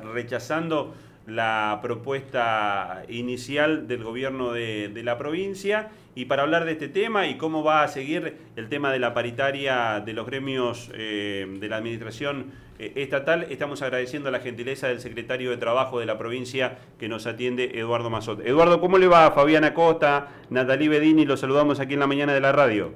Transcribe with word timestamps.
rechazando 0.00 0.94
la 1.26 1.78
propuesta 1.82 3.04
inicial 3.08 3.86
del 3.86 4.02
gobierno 4.02 4.52
de, 4.52 4.90
la 5.04 5.18
provincia. 5.18 5.90
Y 6.14 6.26
para 6.26 6.42
hablar 6.42 6.64
de 6.64 6.72
este 6.72 6.88
tema 6.88 7.26
y 7.26 7.36
cómo 7.36 7.64
va 7.64 7.82
a 7.82 7.88
seguir 7.88 8.36
el 8.56 8.68
tema 8.68 8.92
de 8.92 8.98
la 8.98 9.14
paritaria 9.14 10.02
de 10.04 10.12
los 10.12 10.26
gremios 10.26 10.90
eh, 10.94 11.46
de 11.58 11.68
la 11.68 11.76
administración 11.76 12.52
eh, 12.78 12.92
estatal, 12.96 13.46
estamos 13.48 13.80
agradeciendo 13.80 14.30
la 14.30 14.40
gentileza 14.40 14.88
del 14.88 15.00
secretario 15.00 15.50
de 15.50 15.56
Trabajo 15.56 16.00
de 16.00 16.06
la 16.06 16.18
provincia 16.18 16.78
que 16.98 17.08
nos 17.08 17.26
atiende, 17.26 17.78
Eduardo 17.78 18.10
Mazot. 18.10 18.44
Eduardo, 18.44 18.80
¿cómo 18.80 18.98
le 18.98 19.06
va? 19.06 19.30
Fabiana 19.30 19.72
Costa, 19.72 20.28
Natalie 20.50 20.88
Bedini, 20.88 21.24
los 21.24 21.40
saludamos 21.40 21.80
aquí 21.80 21.94
en 21.94 22.00
la 22.00 22.06
mañana 22.06 22.34
de 22.34 22.40
la 22.40 22.52
radio. 22.52 22.92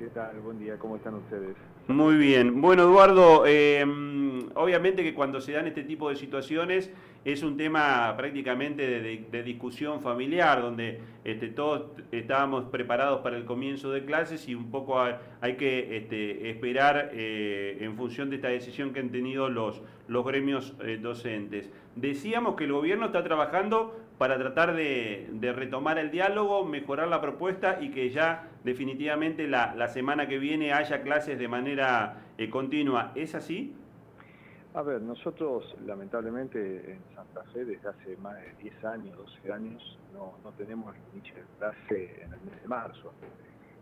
¿Qué 0.00 0.06
tal? 0.06 0.40
Buen 0.40 0.58
día, 0.58 0.78
¿cómo 0.78 0.96
están 0.96 1.12
ustedes? 1.12 1.54
Muy 1.86 2.14
bien. 2.16 2.62
Bueno, 2.62 2.84
Eduardo, 2.84 3.44
eh, 3.46 3.84
obviamente 4.54 5.02
que 5.02 5.12
cuando 5.12 5.42
se 5.42 5.52
dan 5.52 5.66
este 5.66 5.82
tipo 5.82 6.08
de 6.08 6.16
situaciones 6.16 6.90
es 7.22 7.42
un 7.42 7.58
tema 7.58 8.14
prácticamente 8.16 8.88
de, 8.88 9.42
discusión 9.42 10.00
familiar, 10.00 10.62
donde 10.62 11.02
este, 11.22 11.48
todos 11.48 11.90
estábamos 12.12 12.64
preparados 12.70 13.20
para 13.20 13.36
el 13.36 13.44
comienzo 13.44 13.90
de 13.90 14.06
clases 14.06 14.48
y 14.48 14.54
un 14.54 14.70
poco 14.70 14.98
hay, 14.98 15.56
que 15.56 15.98
este, 15.98 16.48
esperar 16.48 17.10
eh, 17.12 17.76
en 17.82 17.94
función 17.94 18.30
de 18.30 18.36
esta 18.36 18.48
decisión 18.48 18.94
que 18.94 19.00
han 19.00 19.10
tenido 19.10 19.50
los, 19.50 19.82
los 20.08 20.24
gremios 20.24 20.74
eh, 20.82 20.98
docentes. 20.98 21.70
Decíamos 21.94 22.54
que 22.54 22.64
el 22.64 22.72
gobierno 22.72 23.04
está 23.04 23.22
trabajando 23.22 24.00
para 24.20 24.36
tratar 24.36 24.74
de, 24.74 25.30
retomar 25.56 25.98
el 25.98 26.10
diálogo, 26.10 26.62
mejorar 26.66 27.08
la 27.08 27.22
propuesta 27.22 27.78
y 27.80 27.90
que 27.90 28.10
ya 28.10 28.49
definitivamente 28.64 29.46
la, 29.46 29.88
semana 29.88 30.28
que 30.28 30.38
viene 30.38 30.72
haya 30.72 31.02
clases 31.02 31.38
de 31.38 31.48
manera 31.48 32.22
eh, 32.38 32.50
continua. 32.50 33.12
¿Es 33.14 33.34
así? 33.34 33.74
A 34.72 34.82
ver, 34.82 35.02
nosotros 35.02 35.76
lamentablemente 35.84 36.92
en 36.92 37.00
Santa 37.14 37.42
Fe 37.52 37.64
desde 37.64 37.88
hace 37.88 38.16
más 38.18 38.36
de 38.36 38.54
10 38.62 38.84
años, 38.84 39.16
12 39.16 39.52
años, 39.52 39.98
no, 40.14 40.32
tenemos 40.56 40.94
el 40.94 41.18
inicio 41.18 41.34
de 41.36 41.44
clase 41.58 42.22
en 42.22 42.32
el 42.32 42.40
mes 42.40 42.62
de 42.62 42.68
marzo. 42.68 43.12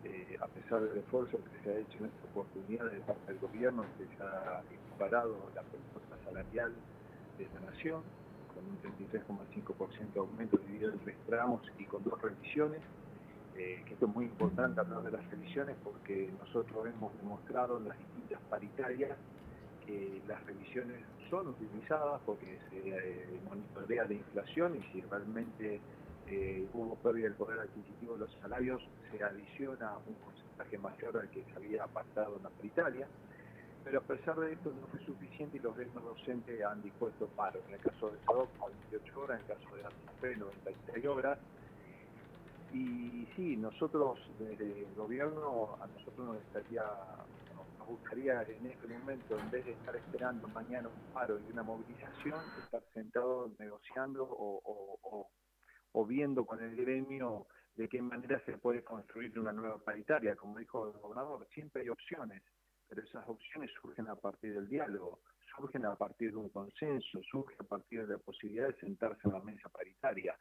Eh, 0.03 0.37
a 0.41 0.47
pesar 0.47 0.81
del 0.81 0.97
esfuerzo 0.97 1.37
que 1.37 1.63
se 1.63 1.69
ha 1.69 1.79
hecho 1.79 1.97
en 1.99 2.05
esta 2.05 2.25
oportunidad 2.31 2.85
de 2.85 2.99
parte 3.01 3.33
del 3.33 3.39
gobierno, 3.39 3.83
que 3.97 4.05
se 4.05 4.23
ha 4.23 4.63
equiparado 4.71 5.35
la 5.53 5.61
propuesta 5.61 6.15
salarial 6.25 6.73
de 7.37 7.47
la 7.53 7.71
Nación, 7.71 8.01
con 8.55 8.65
un 8.65 8.81
33,5% 8.81 10.13
de 10.13 10.19
aumento 10.19 10.57
dividido 10.57 10.93
en 10.93 10.99
tres 10.99 11.17
tramos 11.27 11.61
y 11.77 11.83
con 11.83 12.03
dos 12.03 12.19
revisiones, 12.21 12.81
que 13.85 13.93
esto 13.93 14.05
es 14.05 14.15
muy 14.15 14.25
importante 14.25 14.79
hablar 14.79 15.03
de 15.03 15.11
las 15.11 15.29
revisiones 15.29 15.75
porque 15.83 16.31
nosotros 16.39 16.87
hemos 16.87 17.15
demostrado 17.17 17.77
en 17.77 17.89
las 17.89 17.97
distintas 17.97 18.39
paritarias 18.49 19.17
las 20.27 20.45
revisiones 20.45 21.03
son 21.29 21.47
utilizadas 21.47 22.21
porque 22.25 22.59
se 22.69 22.89
eh, 22.89 23.39
monitorea 23.47 24.05
la 24.05 24.13
inflación 24.13 24.75
y 24.75 24.83
si 24.91 25.01
realmente 25.01 25.79
eh, 26.27 26.67
hubo 26.73 26.95
pérdida 26.95 27.25
del 27.25 27.35
poder 27.35 27.59
adquisitivo 27.59 28.13
de 28.13 28.19
los 28.19 28.31
salarios, 28.41 28.81
se 29.11 29.23
adiciona 29.23 29.93
un 30.05 30.13
porcentaje 30.15 30.77
mayor 30.77 31.17
al 31.17 31.29
que 31.29 31.43
se 31.43 31.55
había 31.55 31.87
pactado 31.87 32.37
en 32.37 32.43
la 32.43 32.49
paritaria. 32.49 33.07
Pero 33.83 33.99
a 33.99 34.03
pesar 34.03 34.35
de 34.39 34.53
esto 34.53 34.71
no 34.79 34.87
fue 34.87 34.99
suficiente 35.05 35.57
y 35.57 35.59
los 35.61 35.75
gremios 35.75 36.03
docentes 36.03 36.61
han 36.63 36.81
dispuesto 36.83 37.27
paro. 37.27 37.59
En 37.67 37.75
el 37.75 37.79
caso 37.79 38.11
de 38.11 38.19
SADOC, 38.25 38.49
28 38.91 39.21
horas, 39.21 39.39
en 39.39 39.49
el 39.49 39.57
caso 39.57 39.75
de 39.75 39.85
ANTIPE, 39.85 40.35
96 40.37 41.05
horas. 41.07 41.39
Y 42.73 43.27
sí, 43.35 43.57
nosotros 43.57 44.19
desde 44.37 44.85
el 44.85 44.95
gobierno, 44.95 45.77
a 45.81 45.87
nosotros 45.87 46.27
nos 46.27 46.37
estaría 46.37 46.83
gustaría 47.89 48.43
en 48.43 48.67
este 48.67 48.87
momento, 48.87 49.37
en 49.37 49.49
vez 49.49 49.65
de 49.65 49.71
estar 49.71 49.95
esperando 49.95 50.47
mañana 50.49 50.87
un 50.87 51.13
paro 51.13 51.39
y 51.39 51.51
una 51.51 51.63
movilización, 51.63 52.39
estar 52.63 52.83
sentado 52.93 53.51
negociando 53.57 54.27
o, 54.29 55.27
viendo 56.07 56.45
con 56.45 56.61
el 56.63 56.75
gremio 56.75 57.47
de 57.75 57.87
qué 57.87 58.01
manera 58.01 58.41
se 58.45 58.57
puede 58.57 58.83
construir 58.83 59.37
una 59.39 59.51
nueva 59.51 59.77
paritaria. 59.79 60.35
Como 60.35 60.57
dijo 60.57 60.87
el 60.87 60.99
gobernador, 60.99 61.47
siempre 61.53 61.81
hay 61.81 61.89
opciones, 61.89 62.41
pero 62.87 63.01
esas 63.01 63.27
opciones 63.27 63.71
surgen 63.81 64.07
a 64.07 64.15
partir 64.15 64.53
del 64.53 64.67
diálogo, 64.67 65.19
surgen 65.55 65.85
a 65.85 65.95
partir 65.95 66.31
de 66.31 66.37
un 66.37 66.49
consenso, 66.49 67.21
surgen 67.23 67.57
a 67.59 67.63
partir 67.63 68.05
de 68.07 68.13
la 68.13 68.19
posibilidad 68.19 68.67
de 68.67 68.79
sentarse 68.79 69.21
en 69.27 69.33
la 69.33 69.39
mesa 69.39 69.69
paritaria 69.69 70.35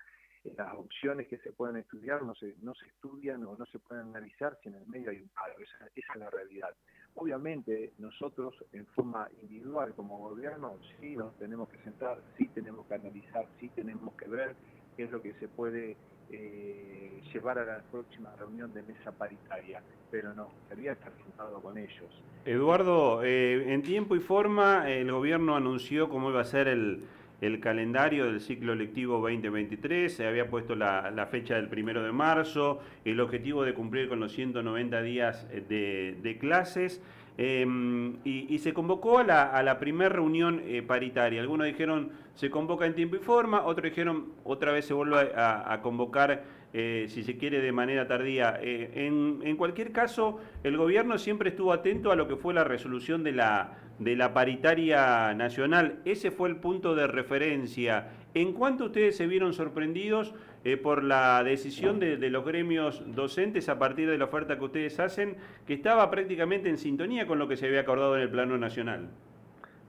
las 0.56 0.74
opciones 0.74 1.28
que 1.28 1.38
se 1.38 1.52
pueden 1.52 1.76
estudiar 1.76 2.22
no 2.22 2.34
se, 2.34 2.54
no 2.62 2.74
se 2.74 2.86
estudian 2.86 3.44
o 3.44 3.56
no 3.56 3.66
se 3.66 3.78
pueden 3.78 4.08
analizar 4.08 4.58
si 4.62 4.68
en 4.68 4.76
el 4.76 4.86
medio 4.86 5.10
hay 5.10 5.20
un 5.20 5.28
paro. 5.28 5.54
Esa, 5.58 5.86
esa 5.94 6.12
es 6.12 6.18
la 6.18 6.30
realidad. 6.30 6.74
Obviamente 7.14 7.92
nosotros 7.98 8.54
en 8.72 8.86
forma 8.86 9.28
individual 9.42 9.92
como 9.94 10.18
gobierno 10.18 10.78
sí 11.00 11.16
nos 11.16 11.36
tenemos 11.38 11.68
que 11.68 11.78
sentar, 11.78 12.20
sí 12.36 12.48
tenemos 12.54 12.86
que 12.86 12.94
analizar, 12.94 13.46
sí 13.58 13.68
tenemos 13.70 14.14
que 14.14 14.28
ver 14.28 14.54
qué 14.96 15.04
es 15.04 15.10
lo 15.10 15.20
que 15.22 15.32
se 15.34 15.48
puede 15.48 15.96
eh, 16.30 17.22
llevar 17.32 17.58
a 17.58 17.64
la 17.64 17.82
próxima 17.90 18.34
reunión 18.36 18.72
de 18.74 18.82
mesa 18.82 19.12
paritaria, 19.12 19.82
pero 20.10 20.34
no, 20.34 20.50
quería 20.68 20.92
estar 20.92 21.12
sentado 21.22 21.60
con 21.62 21.78
ellos. 21.78 22.22
Eduardo, 22.44 23.22
eh, 23.22 23.72
en 23.72 23.82
tiempo 23.82 24.14
y 24.14 24.20
forma 24.20 24.90
el 24.90 25.10
gobierno 25.10 25.56
anunció 25.56 26.08
cómo 26.08 26.30
iba 26.30 26.40
a 26.40 26.44
ser 26.44 26.68
el 26.68 27.02
el 27.40 27.60
calendario 27.60 28.26
del 28.26 28.40
ciclo 28.40 28.74
lectivo 28.74 29.20
2023, 29.20 30.12
se 30.12 30.26
había 30.26 30.50
puesto 30.50 30.74
la, 30.74 31.28
fecha 31.30 31.54
del 31.54 31.68
primero 31.68 32.02
de 32.02 32.12
marzo, 32.12 32.80
el 33.04 33.20
objetivo 33.20 33.64
de 33.64 33.74
cumplir 33.74 34.08
con 34.08 34.20
los 34.20 34.32
190 34.32 35.02
días 35.02 35.46
eh, 35.50 36.16
de, 36.20 36.38
clases. 36.38 37.00
Em, 37.40 38.16
y, 38.24 38.58
se 38.58 38.74
convocó 38.74 39.18
a 39.18 39.24
la, 39.24 39.44
a 39.56 39.78
primera 39.78 40.08
reunión 40.08 40.60
eh, 40.64 40.82
paritaria. 40.82 41.40
Algunos 41.40 41.68
dijeron 41.68 42.10
se 42.34 42.50
convoca 42.50 42.86
en 42.86 42.94
tiempo 42.94 43.16
y 43.16 43.18
forma, 43.18 43.64
otros 43.64 43.84
dijeron 43.84 44.32
otra 44.44 44.70
vez 44.72 44.86
se 44.86 44.94
vuelve 44.94 45.32
a, 45.36 45.80
convocar, 45.82 46.44
eh, 46.72 47.06
si 47.08 47.22
se 47.22 47.36
quiere, 47.36 47.60
de 47.60 47.72
manera 47.72 48.06
tardía. 48.06 48.58
en, 48.62 49.40
en, 49.42 49.56
cualquier 49.56 49.92
caso, 49.92 50.38
el 50.62 50.76
gobierno 50.76 51.18
siempre 51.18 51.50
estuvo 51.50 51.72
atento 51.72 52.12
a 52.12 52.16
lo 52.16 52.28
que 52.28 52.36
fue 52.36 52.54
la 52.54 52.64
resolución 52.64 53.24
de 53.24 53.32
la, 53.32 53.78
de 53.98 54.16
la 54.16 54.32
paritaria 54.32 55.34
nacional. 55.34 56.00
Ese 56.04 56.30
fue 56.30 56.48
el 56.48 56.56
punto 56.56 56.94
de 56.94 57.06
referencia. 57.06 58.10
¿En 58.34 58.52
cuánto 58.52 58.86
ustedes 58.86 59.16
se 59.16 59.26
vieron 59.26 59.52
sorprendidos 59.52 60.34
eh, 60.64 60.76
por 60.76 61.02
la 61.02 61.42
decisión 61.42 61.98
de, 61.98 62.16
los 62.30 62.44
gremios 62.44 63.02
docentes 63.14 63.68
a 63.68 63.78
partir 63.78 64.08
de 64.08 64.18
la 64.18 64.26
oferta 64.26 64.58
que 64.58 64.64
ustedes 64.64 65.00
hacen, 65.00 65.36
que 65.66 65.74
estaba 65.74 66.10
prácticamente 66.10 66.68
en 66.68 66.78
sintonía 66.78 67.26
con 67.26 67.38
lo 67.38 67.48
que 67.48 67.56
se 67.56 67.66
había 67.66 67.80
acordado 67.80 68.16
en 68.16 68.22
el 68.22 68.30
plano 68.30 68.58
nacional? 68.58 69.08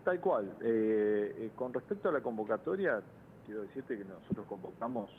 Tal 0.03 0.19
cual. 0.19 0.53
Eh, 0.61 1.35
eh, 1.37 1.49
con 1.55 1.73
respecto 1.73 2.09
a 2.09 2.11
la 2.11 2.21
convocatoria, 2.21 3.01
quiero 3.49 3.63
decirte 3.63 3.97
que 3.97 4.05
nosotros 4.05 4.45
convocamos 4.45 5.09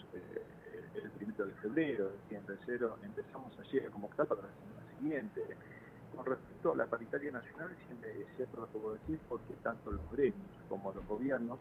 el 0.95 1.11
primero 1.11 1.47
de 1.47 1.53
febrero, 1.55 2.13
el 2.31 2.59
cero, 2.65 2.97
empezamos 3.03 3.53
ayer 3.59 3.89
a 3.89 3.91
convocar 3.91 4.25
para 4.25 4.43
la 4.43 4.49
semana 4.55 4.99
siguiente 5.01 5.43
con 6.15 6.25
respecto 6.25 6.73
a 6.73 6.77
la 6.77 6.87
paritaria 6.87 7.33
nacional, 7.33 7.75
siempre 7.87 8.25
cierto 8.37 8.61
lo 8.61 8.67
puedo 8.69 8.93
decir, 8.95 9.19
porque 9.29 9.55
tanto 9.65 9.91
los 9.91 10.13
gremios 10.13 10.47
como 10.69 10.93
los 10.93 11.05
gobiernos 11.09 11.59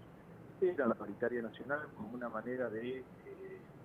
eran 0.61 0.89
la 0.89 0.95
paritaria 0.95 1.41
nacional 1.41 1.87
como 1.97 2.09
una 2.13 2.29
manera 2.29 2.69
de 2.69 2.99
eh, 2.99 3.03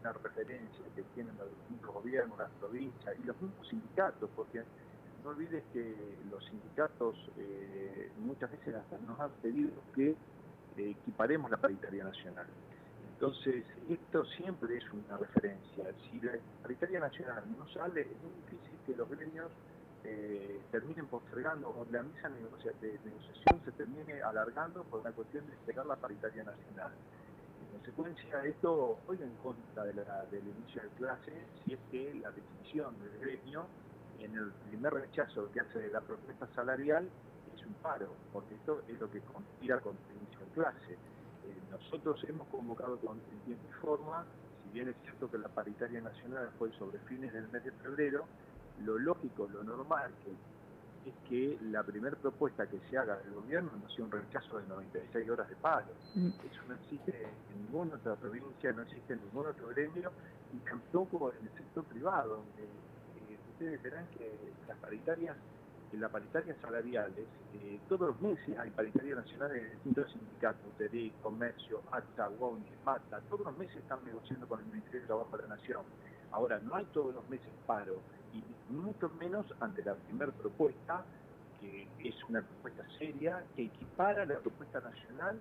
una 0.03 0.13
referencia 0.13 0.85
que 0.95 1.05
tienen 1.15 1.35
los 1.39 1.49
distintos 1.57 1.91
gobiernos, 1.91 2.37
las 2.37 2.51
provincias 2.61 3.17
y 3.19 3.27
los 3.27 3.41
mismos 3.41 3.67
sindicatos, 3.67 4.29
porque 4.37 4.63
no 5.25 5.31
olvides 5.31 5.65
que 5.73 5.97
los 6.31 6.45
sindicatos 6.45 7.17
eh, 7.39 8.11
muchas 8.19 8.51
veces 8.51 8.75
nos 9.07 9.19
han 9.19 9.31
pedido 9.41 9.71
que 9.95 10.15
eh, 10.77 10.91
equiparemos 10.91 11.51
la 11.51 11.57
paritaria 11.57 12.05
nacional. 12.05 12.47
Entonces, 13.15 13.65
esto 13.89 14.25
siempre 14.25 14.77
es 14.77 14.85
una 14.93 15.17
referencia. 15.17 15.85
Si 16.11 16.21
la 16.21 16.33
paritaria 16.63 17.01
nacional 17.01 17.45
no 17.57 17.67
sale, 17.69 18.03
es 18.03 18.23
muy 18.23 18.33
difícil 18.43 18.79
que 18.85 18.97
los 18.97 19.09
gremios 19.09 19.51
eh, 20.03 20.61
terminen 20.71 21.07
postergando 21.07 21.69
o 21.71 21.87
la 21.91 22.03
mesa 22.03 22.29
de 22.29 22.43
negociación 22.43 23.61
se 23.65 23.73
termine 23.73 24.21
alargando 24.21 24.83
por 24.85 25.03
la 25.05 25.13
cuestión 25.13 25.47
de 25.47 25.53
esperar 25.55 25.87
la 25.87 25.97
paritaria 25.97 26.45
nacional. 26.45 26.93
En 27.63 27.79
consecuencia, 27.79 28.45
esto 28.45 28.99
juega 29.07 29.25
en 29.25 29.35
contra 29.37 29.85
del 29.85 30.47
inicio 30.47 30.83
de 30.83 30.89
clase 30.91 31.33
si 31.65 31.75
es 31.75 31.81
que 31.91 32.15
la 32.15 32.31
decisión 32.33 32.95
del 32.99 33.19
gremio 33.21 33.67
en 34.19 34.37
el 34.37 34.51
primer 34.69 34.93
rechazo 34.93 35.51
que 35.53 35.61
hace 35.61 35.79
de 35.79 35.89
la 35.89 36.01
propuesta 36.01 36.47
salarial 36.55 37.09
es 37.57 37.65
un 37.65 37.75
paro, 37.75 38.13
porque 38.33 38.55
esto 38.57 38.83
es 38.89 39.01
lo 39.01 39.11
que 39.11 39.21
conspira 39.21 39.81
con 39.81 39.97
el 40.11 40.17
inicio 40.17 40.41
de 40.41 40.53
clase. 40.53 40.99
Eh, 41.45 41.55
nosotros 41.71 42.23
hemos 42.29 42.47
convocado 42.49 42.99
con 42.99 43.19
tiempo 43.45 43.65
y 43.69 43.73
forma, 43.81 44.25
si 44.63 44.71
bien 44.71 44.89
es 44.89 44.97
cierto 45.03 45.31
que 45.31 45.39
la 45.39 45.49
paritaria 45.49 46.01
nacional 46.01 46.51
fue 46.59 46.73
sobre 46.79 46.99
fines 47.01 47.33
del 47.33 47.49
mes 47.49 47.65
de 47.65 47.73
febrero, 47.73 48.25
lo 48.85 48.99
lógico, 48.99 49.49
lo 49.53 49.63
normal 49.63 50.11
que, 50.25 50.33
es 51.11 51.15
que 51.29 51.59
la 51.71 51.83
primera 51.83 52.17
propuesta 52.17 52.67
que 52.67 52.81
se 52.89 52.97
haga 52.97 53.17
del 53.19 53.35
gobierno 53.35 53.71
no 53.81 53.89
sea 53.91 54.05
un 54.05 54.11
rechazo 54.11 54.59
de 54.59 54.67
96 54.67 55.29
horas 55.29 55.49
de 55.49 55.57
paro. 55.57 55.93
Mm. 56.15 56.29
Eso 56.29 56.63
no 56.67 56.75
existe 56.75 57.27
en 57.53 57.63
ninguna 57.63 57.97
otra 57.97 58.17
provincia, 58.17 58.73
no 58.73 58.83
existe 58.83 59.13
en 59.13 59.21
ningún 59.21 59.47
otro 59.47 59.69
gremio 59.69 60.11
y 60.53 60.59
tampoco 60.59 61.33
en 61.39 61.47
el 61.47 61.53
sector 61.55 61.85
privado, 61.85 62.37
donde 62.37 62.63
eh, 62.63 63.39
ustedes 63.53 63.83
verán 63.83 64.07
que 64.17 64.55
las 64.67 64.79
paritarias 64.79 65.37
en 65.93 66.01
la 66.01 66.09
paritaria 66.09 66.57
salariales, 66.61 67.27
eh, 67.55 67.79
todos 67.89 68.09
los 68.09 68.21
meses 68.21 68.59
hay 68.59 68.71
paritaria 68.71 69.15
nacional 69.15 69.57
en 69.57 69.71
distintos 69.71 70.11
sindicatos, 70.13 70.73
TEDI, 70.79 71.13
Comercio, 71.23 71.83
ATA, 71.91 72.29
WONI, 72.31 72.65
MATA, 72.85 73.21
todos 73.29 73.47
los 73.47 73.59
meses 73.59 73.77
están 73.77 74.05
negociando 74.05 74.49
con 74.49 74.61
el 74.61 74.67
Ministerio 74.67 75.01
de 75.03 75.07
Trabajo 75.07 75.37
de 75.37 75.43
la 75.45 75.57
Nación. 75.57 75.83
Ahora, 76.33 76.59
no 76.59 76.75
hay 76.75 76.85
todos 76.87 77.15
los 77.15 77.29
meses 77.29 77.49
paro, 77.67 78.01
y 78.33 78.43
mucho 78.73 79.09
menos 79.21 79.47
ante 79.61 79.85
la 79.85 79.95
primera 79.95 80.33
propuesta, 80.33 81.05
que 81.61 81.87
es 82.01 82.15
una 82.29 82.43
propuesta 82.43 82.85
seria, 82.99 83.45
que 83.55 83.65
equipara 83.65 84.27
la 84.27 84.39
propuesta 84.39 84.81
nacional 84.81 85.39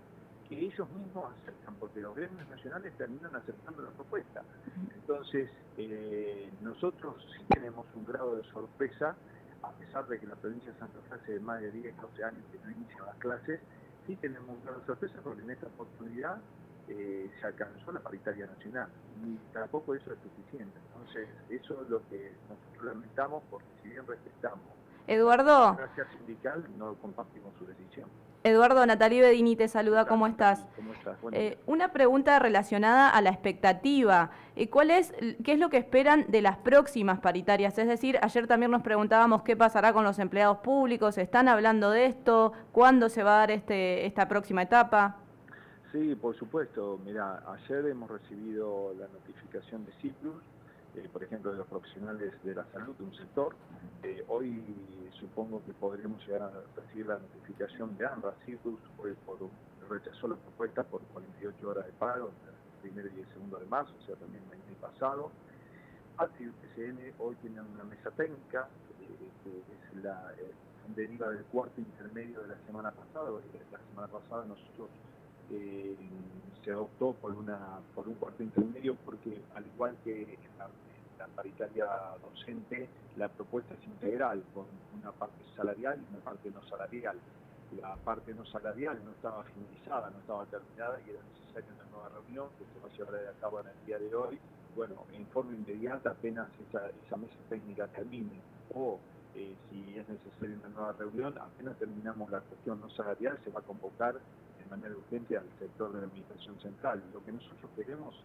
que 0.47 0.59
ellos 0.59 0.89
mismos 0.91 1.25
aceptan, 1.41 1.75
porque 1.75 2.01
los 2.01 2.15
gremios 2.15 2.47
nacionales 2.49 2.93
terminan 2.97 3.35
aceptando 3.35 3.81
la 3.81 3.89
propuesta. 3.91 4.43
Entonces, 4.93 5.49
eh, 5.77 6.51
nosotros 6.61 7.15
sí 7.35 7.43
tenemos 7.49 7.85
un 7.95 8.05
grado 8.05 8.35
de 8.35 8.43
sorpresa 8.51 9.15
a 9.63 9.71
pesar 9.71 10.07
de 10.07 10.19
que 10.19 10.27
la 10.27 10.35
provincia 10.35 10.71
de 10.71 10.79
Santa 10.79 10.99
Fe 11.09 11.15
hace 11.15 11.39
más 11.39 11.61
de 11.61 11.71
10, 11.71 11.95
12 12.01 12.23
años 12.23 12.43
que 12.51 12.59
no 12.59 12.71
inician 12.71 13.05
las 13.05 13.15
clases, 13.15 13.59
sí 14.05 14.15
tenemos 14.17 14.57
una 14.61 14.85
sorpresa 14.85 15.15
porque 15.23 15.41
en 15.41 15.51
esta 15.51 15.67
oportunidad 15.67 16.37
eh, 16.89 17.31
se 17.39 17.47
alcanzó 17.47 17.91
la 17.91 18.01
paritaria 18.01 18.45
nacional 18.45 18.89
y 19.23 19.37
tampoco 19.53 19.95
eso 19.95 20.11
es 20.11 20.19
suficiente. 20.19 20.77
Entonces, 20.91 21.29
eso 21.49 21.81
es 21.81 21.89
lo 21.89 22.07
que 22.09 22.33
nosotros 22.49 22.83
lamentamos 22.83 23.43
porque 23.49 23.67
si 23.81 23.89
bien 23.89 24.05
respetamos 24.05 24.65
Eduardo. 25.07 25.77
la 25.77 26.09
sindical, 26.17 26.65
no 26.77 26.95
compartimos 26.95 27.53
su 27.57 27.65
decisión. 27.65 28.09
Eduardo, 28.43 28.85
Natalie 28.85 29.21
Bedini 29.21 29.55
te 29.55 29.69
saluda, 29.69 30.05
¿cómo 30.05 30.27
estás? 30.27 30.65
¿Cómo 30.75 30.93
estás? 30.93 31.17
Eh, 31.31 31.57
una 31.65 31.93
pregunta 31.93 32.39
relacionada 32.39 33.09
a 33.09 33.21
la 33.21 33.29
expectativa. 33.29 34.31
Eh, 34.57 34.69
¿Cuál 34.69 34.91
es, 34.91 35.13
¿Qué 35.43 35.53
es 35.53 35.59
lo 35.59 35.69
que 35.69 35.77
esperan 35.77 36.25
de 36.27 36.41
las 36.41 36.57
próximas 36.57 37.19
paritarias? 37.19 37.77
Es 37.77 37.87
decir, 37.87 38.19
ayer 38.21 38.45
también 38.45 38.71
nos 38.71 38.81
preguntábamos 38.81 39.43
qué 39.43 39.55
pasará 39.55 39.93
con 39.93 40.03
los 40.03 40.19
empleados 40.19 40.57
públicos. 40.57 41.17
¿Están 41.17 41.47
hablando 41.47 41.89
de 41.89 42.05
esto? 42.05 42.51
¿Cuándo 42.73 43.07
se 43.07 43.23
va 43.23 43.35
a 43.35 43.37
dar 43.39 43.51
este, 43.51 44.05
esta 44.05 44.27
próxima 44.27 44.63
etapa? 44.63 45.17
Sí, 45.93 46.15
por 46.15 46.35
supuesto. 46.35 46.99
Mira, 47.05 47.43
ayer 47.47 47.85
hemos 47.85 48.11
recibido 48.11 48.93
la 48.99 49.07
notificación 49.07 49.85
de 49.85 49.93
Ciprus 50.01 50.35
eh, 50.95 51.09
por 51.11 51.23
ejemplo, 51.23 51.51
de 51.51 51.57
los 51.57 51.67
profesionales 51.67 52.33
de 52.43 52.55
la 52.55 52.65
salud 52.71 52.95
de 52.95 53.03
un 53.03 53.15
sector. 53.15 53.55
Eh, 54.03 54.23
hoy 54.27 54.63
supongo 55.19 55.63
que 55.65 55.73
podremos 55.73 56.25
llegar 56.25 56.43
a 56.43 56.51
recibir 56.75 57.07
la 57.07 57.17
notificación 57.17 57.97
de 57.97 58.05
ANRA, 58.05 58.33
Circus, 58.45 58.79
por, 58.97 59.13
por, 59.15 59.49
rechazó 59.89 60.27
la 60.27 60.35
propuesta 60.35 60.83
por 60.83 61.01
48 61.13 61.69
horas 61.69 61.85
de 61.85 61.91
pago, 61.93 62.27
el 62.27 62.81
primero 62.81 63.09
y 63.15 63.21
el 63.21 63.27
segundo 63.33 63.57
de 63.57 63.65
marzo, 63.65 63.93
o 64.01 64.05
sea, 64.05 64.15
también 64.15 64.43
el 64.47 64.53
año 64.53 64.75
pasado. 64.81 65.31
ATI 66.17 66.43
y 66.43 67.13
hoy 67.19 67.35
tienen 67.41 67.65
una 67.73 67.83
mesa 67.85 68.11
técnica, 68.11 68.67
eh, 68.99 69.63
es 69.95 70.03
la 70.03 70.31
deriva 70.95 71.29
del 71.29 71.43
cuarto 71.45 71.79
intermedio 71.79 72.41
de 72.41 72.49
la 72.49 72.57
semana 72.67 72.91
pasada. 72.91 73.31
La 73.71 73.79
semana 73.89 74.07
pasada 74.07 74.45
nosotros 74.45 74.89
se 76.63 76.71
adoptó 76.71 77.13
por, 77.13 77.31
una, 77.33 77.79
por 77.93 78.07
un 78.07 78.15
cuarto 78.15 78.43
intermedio 78.43 78.95
porque 79.05 79.41
al 79.55 79.65
igual 79.65 79.95
que 80.03 80.37
la, 80.57 80.69
la, 81.17 81.27
paritaria 81.35 81.85
docente, 82.21 82.87
la 83.17 83.27
propuesta 83.27 83.73
es 83.73 83.83
integral, 83.85 84.43
con 84.53 84.65
una 84.99 85.11
parte 85.11 85.43
salarial 85.55 85.99
y 85.99 86.13
una 86.15 86.23
parte 86.23 86.51
no 86.51 86.63
salarial. 86.67 87.17
La 87.81 87.95
parte 87.95 88.33
no 88.33 88.45
salarial 88.45 89.03
no 89.03 89.11
estaba 89.11 89.43
finalizada, 89.43 90.11
no 90.11 90.19
estaba 90.19 90.45
terminada 90.45 90.99
y 91.05 91.09
era 91.09 91.19
necesaria 91.33 91.69
una 91.73 91.89
nueva 91.91 92.09
reunión 92.09 92.47
que 92.59 92.65
se 92.65 92.79
va 92.79 92.87
a 92.87 92.97
llevar 92.97 93.35
a 93.35 93.39
cabo 93.39 93.59
en 93.61 93.67
el 93.67 93.85
día 93.85 93.97
de 93.97 94.13
hoy. 94.13 94.39
Bueno, 94.75 95.05
en 95.11 95.25
forma 95.27 95.53
inmediata 95.53 96.11
apenas 96.11 96.49
esa, 96.69 96.89
esa 97.05 97.17
mesa 97.17 97.35
técnica 97.49 97.87
termine 97.87 98.41
o 98.73 98.99
eh, 99.35 99.55
si 99.69 99.97
es 99.97 100.07
necesaria 100.07 100.55
una 100.59 100.69
nueva 100.69 100.93
reunión, 100.93 101.35
apenas 101.39 101.75
terminamos 101.77 102.29
la 102.29 102.41
cuestión 102.41 102.79
no 102.79 102.89
salarial, 102.91 103.39
se 103.43 103.49
va 103.49 103.61
a 103.61 103.63
convocar 103.63 104.15
manera 104.75 104.95
urgente 104.95 105.37
al 105.37 105.45
sector 105.59 105.93
de 105.93 105.99
la 106.01 106.07
administración 106.07 106.59
central. 106.59 107.03
Lo 107.13 107.23
que 107.23 107.31
nosotros 107.31 107.69
queremos 107.75 108.15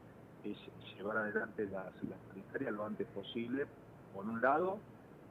es 0.45 0.57
llevar 0.97 1.19
adelante 1.19 1.67
las, 1.67 1.93
las 2.05 2.73
lo 2.73 2.85
antes 2.85 3.07
posible, 3.09 3.67
por 4.15 4.25
un 4.25 4.41
lado, 4.41 4.79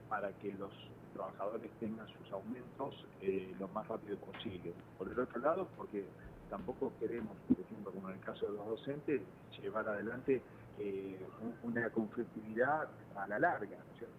para 0.09 0.31
que 0.33 0.53
los 0.53 0.71
trabajadores 1.13 1.71
tengan 1.79 2.07
sus 2.07 2.31
aumentos 2.31 3.05
eh, 3.21 3.55
lo 3.59 3.67
más 3.69 3.87
rápido 3.87 4.17
posible. 4.17 4.73
Por 4.97 5.11
el 5.11 5.19
otro 5.19 5.39
lado, 5.39 5.67
porque 5.75 6.05
tampoco 6.49 6.93
queremos, 6.99 7.35
por 7.47 7.59
ejemplo, 7.59 7.91
como 7.91 8.09
en 8.09 8.15
el 8.15 8.21
caso 8.21 8.45
de 8.45 8.53
los 8.53 8.67
docentes, 8.67 9.21
llevar 9.59 9.89
adelante 9.89 10.41
eh, 10.77 11.19
una 11.63 11.89
conflictividad 11.89 12.87
a 13.15 13.27
la 13.27 13.39
larga. 13.39 13.77
Nosotros 13.77 14.09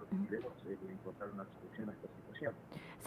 lo 0.00 0.06
que 0.10 0.28
queremos 0.28 0.52
es 0.66 0.90
encontrar 0.90 1.30
una 1.30 1.44
solución 1.44 1.90
a 1.90 1.92
esta. 1.92 2.17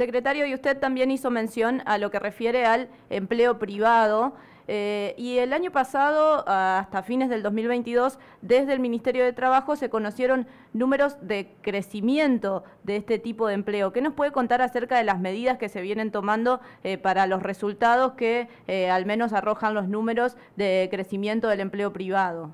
Secretario, 0.02 0.48
y 0.48 0.56
usted 0.56 0.80
también 0.80 1.12
hizo 1.12 1.30
mención 1.30 1.84
a 1.86 2.00
lo 2.00 2.10
que 2.10 2.18
refiere 2.18 2.66
al 2.66 2.90
empleo 3.12 3.60
privado. 3.60 4.34
Eh, 4.68 5.14
y 5.16 5.38
el 5.38 5.54
año 5.54 5.70
pasado, 5.70 6.44
hasta 6.48 7.04
fines 7.04 7.30
del 7.30 7.44
2022, 7.44 8.18
desde 8.42 8.74
el 8.74 8.80
Ministerio 8.80 9.24
de 9.24 9.32
Trabajo 9.32 9.76
se 9.76 9.92
conocieron 9.92 10.48
números 10.74 11.18
de 11.22 11.54
crecimiento 11.62 12.64
de 12.82 12.96
este 12.96 13.20
tipo 13.20 13.46
de 13.46 13.54
empleo. 13.54 13.94
¿Qué 13.94 14.02
nos 14.02 14.14
puede 14.14 14.32
contar 14.32 14.64
acerca 14.64 14.98
de 14.98 15.04
las 15.04 15.20
medidas 15.20 15.60
que 15.60 15.70
se 15.70 15.82
vienen 15.82 16.10
tomando 16.10 16.62
eh, 16.84 16.98
para 16.98 17.28
los 17.28 17.44
resultados 17.44 18.14
que 18.14 18.48
eh, 18.66 18.90
al 18.90 19.06
menos 19.06 19.34
arrojan 19.34 19.76
los 19.76 19.88
números 19.88 20.36
de 20.56 20.88
crecimiento 20.90 21.48
del 21.48 21.60
empleo 21.60 21.94
privado? 21.94 22.50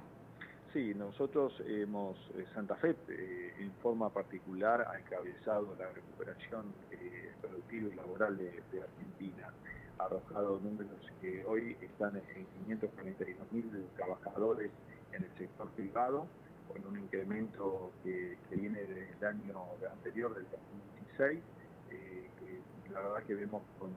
Sí, 0.78 0.94
nosotros 0.94 1.60
hemos, 1.66 2.16
Santa 2.54 2.76
Fe 2.76 2.96
en 3.58 3.72
forma 3.82 4.14
particular 4.14 4.88
ha 4.88 5.00
encabezado 5.00 5.76
la 5.80 5.90
recuperación 5.90 6.66
productiva 7.42 7.90
y 7.92 7.96
laboral 7.96 8.38
de, 8.38 8.62
Argentina 8.80 9.52
ha 9.98 10.04
arrojado 10.04 10.60
números 10.60 11.00
que 11.20 11.44
hoy 11.46 11.76
están 11.82 12.18
en 12.18 12.46
542 12.68 13.52
mil 13.54 13.88
trabajadores 13.96 14.70
en 15.14 15.24
el 15.24 15.32
sector 15.40 15.68
privado, 15.72 16.28
con 16.68 16.86
un 16.86 17.00
incremento 17.00 17.92
que, 18.04 18.38
viene 18.52 18.82
del 18.82 19.26
año 19.26 19.64
anterior, 19.92 20.36
del 20.36 20.46
2016, 20.52 21.40
eh, 21.90 22.30
que 22.38 22.94
la 22.94 23.00
verdad 23.00 23.24
que 23.24 23.34
vemos 23.34 23.64
con, 23.80 23.90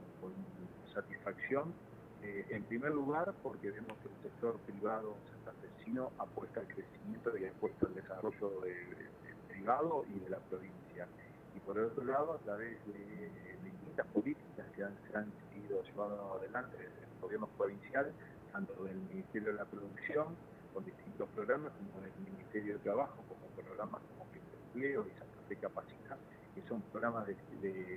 satisfacción. 0.95 1.75
Eh, 2.23 2.47
en 2.51 2.65
primer 2.65 2.93
lugar, 2.93 3.33
porque 3.43 3.71
vemos 3.71 3.97
que 3.99 4.09
el 4.09 4.23
sector 4.23 4.59
privado 4.61 5.17
santafesino 5.31 6.11
apuesta 6.19 6.61
al 6.61 6.67
crecimiento 6.67 7.37
y 7.39 7.47
apuesta 7.47 7.87
al 7.87 7.95
desarrollo 7.95 8.61
del 8.61 9.09
privado 9.49 10.05
y 10.15 10.21
de 10.21 10.31
la 10.31 10.39
provincia. 10.39 11.07
Y 11.57 11.61
por 11.61 11.79
el 11.79 11.87
otro 11.87 12.05
lado, 12.05 12.35
a 12.35 12.39
través 12.39 12.77
de, 12.87 13.31
distintas 13.65 14.07
políticas 14.09 14.67
que 14.77 14.85
han, 14.85 14.97
se 15.11 15.17
han 15.17 15.33
llevado 15.69 16.35
adelante 16.35 16.77
desde 16.77 17.05
el 17.05 17.21
gobierno 17.21 17.49
provincial, 17.57 18.13
tanto 18.53 18.85
del 18.85 18.97
Ministerio 18.97 19.53
de 19.53 19.59
la 19.59 19.65
Producción, 19.65 20.37
con 20.75 20.85
distintos 20.85 21.29
programas, 21.31 21.73
como 21.73 22.03
del 22.03 22.13
Ministerio 22.25 22.75
de 22.75 22.81
Trabajo, 22.81 23.17
como 23.29 23.47
programas 23.57 24.01
como 24.03 24.27
Empleo 24.67 25.07
y 25.07 25.11
Santa 25.19 25.41
Fe 25.49 25.57
Capacita, 25.57 26.17
que 26.61 26.69
son 26.69 26.83
programas 26.93 27.27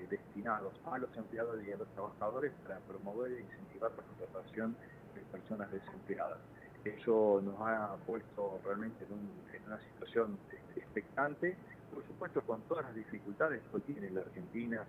destinados 0.10 0.74
a 0.86 0.98
los 0.98 1.16
empleados 1.18 1.64
y 1.66 1.72
a 1.72 1.78
los 1.78 1.88
trabajadores 1.90 2.52
para 2.64 2.80
promover 2.80 3.32
e 3.32 3.42
incentivar 3.42 3.92
la 3.92 4.04
contratación 4.04 4.76
de 5.16 5.22
personas 5.32 5.72
desempleadas. 5.72 6.40
Eso 6.86 7.42
nos 7.44 7.56
ha 7.60 7.96
puesto 8.06 8.60
realmente 8.64 9.06
en, 9.06 9.64
una 9.66 9.80
situación 9.80 10.38
expectante, 10.76 11.56
por 11.94 12.06
supuesto 12.06 12.42
con 12.42 12.62
todas 12.64 12.86
las 12.86 12.96
dificultades 12.96 13.62
que 13.72 13.80
tiene 13.82 14.10
la 14.10 14.22
Argentina 14.22 14.86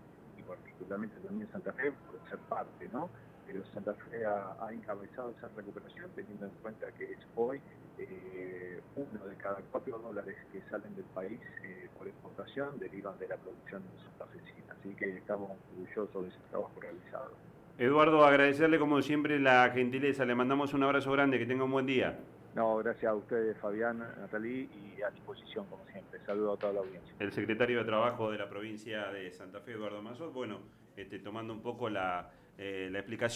particularmente 0.46 1.18
también 1.20 1.50
Santa 1.50 1.72
Fe, 1.72 1.92
por 1.92 2.28
ser 2.28 2.38
parte, 2.48 2.88
¿no? 2.92 3.08
Pero 3.46 3.64
Santa 3.72 3.94
Fe 3.94 4.24
ha, 4.24 4.68
encabezado 4.72 5.32
esa 5.36 5.48
recuperación 5.56 6.10
teniendo 6.14 6.46
en 6.46 6.52
cuenta 6.62 6.86
que 6.92 7.04
es 7.04 7.18
hoy 7.36 7.60
eh, 7.98 8.80
uno 8.96 9.24
de 9.24 9.36
cada 9.36 9.60
cuatro 9.70 9.98
dólares 9.98 10.36
que 10.52 10.60
salen 10.70 10.94
del 10.96 11.04
país 11.06 11.40
eh, 11.62 11.88
por 11.96 12.08
exportación 12.08 12.78
derivan 12.78 13.18
de 13.18 13.28
la 13.28 13.36
producción 13.36 13.82
de 13.82 14.02
Santa 14.02 14.26
Fecina. 14.26 14.74
Así 14.78 14.94
que 14.94 15.16
estamos 15.16 15.50
orgullosos 15.70 16.22
de 16.24 16.28
ese 16.28 16.38
trabajo 16.50 16.72
realizado. 16.80 17.32
Eduardo, 17.78 18.24
agradecerle 18.24 18.78
como 18.78 19.02
siempre 19.02 19.40
la 19.40 19.68
gentileza, 19.70 20.24
le 20.24 20.34
mandamos 20.34 20.74
un 20.74 20.84
abrazo 20.84 21.10
grande, 21.10 21.38
que 21.38 21.46
tenga 21.46 21.64
un 21.64 21.72
buen 21.72 21.86
día. 21.86 22.16
No, 22.54 22.76
gracias 22.76 23.10
a 23.10 23.14
ustedes, 23.16 23.56
Fabián, 23.58 23.98
Natalí, 23.98 24.70
y 24.72 25.02
a 25.02 25.10
disposición, 25.10 25.66
como 25.66 25.84
siempre. 25.86 26.20
Saludo 26.24 26.52
a 26.52 26.56
toda 26.56 26.74
la 26.74 26.80
audiencia. 26.80 27.12
El 27.18 27.32
secretario 27.32 27.78
de 27.78 27.84
Trabajo 27.84 28.30
de 28.30 28.38
la 28.38 28.48
provincia 28.48 29.10
de 29.10 29.32
Santa 29.32 29.60
Fe, 29.60 29.72
Eduardo 29.72 30.00
Mazot, 30.02 30.32
bueno, 30.32 30.60
este, 30.96 31.18
tomando 31.18 31.52
un 31.52 31.62
poco 31.62 31.90
la, 31.90 32.30
eh, 32.56 32.88
la 32.92 33.00
explicación. 33.00 33.32